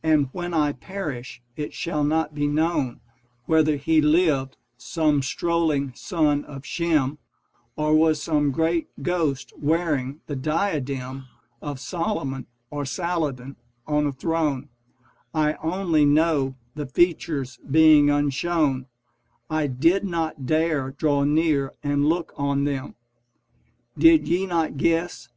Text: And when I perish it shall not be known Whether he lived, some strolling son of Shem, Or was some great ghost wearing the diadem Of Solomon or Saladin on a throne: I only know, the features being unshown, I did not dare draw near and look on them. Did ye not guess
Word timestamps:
And 0.00 0.28
when 0.30 0.54
I 0.54 0.70
perish 0.70 1.42
it 1.56 1.74
shall 1.74 2.04
not 2.04 2.36
be 2.36 2.46
known 2.46 3.00
Whether 3.46 3.74
he 3.74 4.00
lived, 4.00 4.56
some 4.78 5.22
strolling 5.22 5.92
son 5.96 6.44
of 6.44 6.64
Shem, 6.64 7.18
Or 7.74 7.92
was 7.92 8.22
some 8.22 8.52
great 8.52 8.86
ghost 9.02 9.52
wearing 9.58 10.20
the 10.28 10.36
diadem 10.36 11.26
Of 11.60 11.80
Solomon 11.80 12.46
or 12.70 12.84
Saladin 12.84 13.56
on 13.88 14.06
a 14.06 14.12
throne: 14.12 14.68
I 15.34 15.54
only 15.54 16.04
know, 16.04 16.54
the 16.76 16.86
features 16.86 17.58
being 17.68 18.08
unshown, 18.08 18.86
I 19.50 19.66
did 19.66 20.04
not 20.04 20.46
dare 20.46 20.92
draw 20.92 21.24
near 21.24 21.72
and 21.82 22.06
look 22.06 22.32
on 22.36 22.62
them. 22.62 22.94
Did 23.98 24.28
ye 24.28 24.46
not 24.46 24.76
guess 24.76 25.24